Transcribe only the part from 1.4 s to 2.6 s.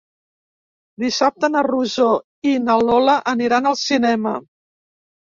na Rosó i